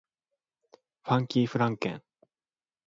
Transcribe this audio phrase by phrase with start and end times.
[1.03, 2.03] ファンキーフランケン